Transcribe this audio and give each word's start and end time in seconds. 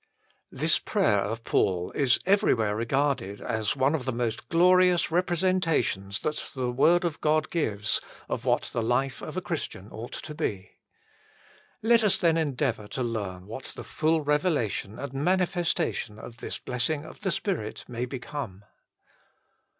This 0.51 0.79
prayer 0.79 1.19
of 1.19 1.43
Paul 1.43 1.91
is 1.91 2.17
everywhere 2.25 2.75
regarded 2.75 3.39
as 3.39 3.75
one 3.75 3.93
of 3.93 4.05
the 4.05 4.11
most 4.11 4.49
glorious 4.49 5.09
repre 5.11 5.37
sentations 5.61 6.21
that 6.21 6.49
the 6.55 6.71
Word 6.71 7.03
of 7.05 7.21
God 7.21 7.51
gives 7.51 8.01
of 8.27 8.43
what 8.43 8.63
the 8.73 8.81
life 8.81 9.21
of 9.21 9.37
a 9.37 9.41
Christian 9.41 9.89
ought 9.91 10.13
to 10.13 10.33
be. 10.33 10.71
Let 11.83 12.03
us 12.03 12.17
then 12.17 12.35
endeavour 12.35 12.87
to 12.87 13.03
learn 13.03 13.45
what 13.45 13.73
the 13.75 13.83
full 13.83 14.21
revelation 14.21 14.97
and 14.97 15.13
manifestation 15.13 16.17
of 16.17 16.37
this 16.37 16.57
blessing 16.57 17.05
of 17.05 17.19
the 17.19 17.31
Spirit 17.31 17.85
may 17.87 18.05
become. 18.05 18.63